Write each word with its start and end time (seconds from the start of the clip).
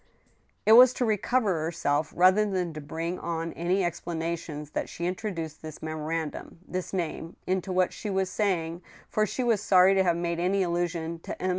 It 0.65 0.71
was 0.71 0.93
to 0.93 1.05
recover 1.05 1.61
herself 1.61 2.11
rather 2.15 2.43
than 2.43 2.73
to 2.73 2.81
bring 2.81 3.19
on 3.19 3.53
any 3.53 3.81
expira 3.83 4.35
tions 4.35 4.71
that 4.71 4.89
she 4.89 5.05
introduced 5.05 5.61
this 5.61 5.83
memorandum, 5.83 6.57
this 6.67 6.91
name, 6.91 7.35
into 7.45 7.71
what 7.71 7.93
she 7.93 8.09
was 8.09 8.31
saying, 8.31 8.81
for 9.11 9.27
she 9.27 9.43
was 9.43 9.61
sorry 9.61 9.93
to 9.93 10.03
have 10.03 10.17
made 10.17 10.39
any 10.39 10.63
allusion 10.63 11.19
to 11.19 11.39
M. 11.39 11.49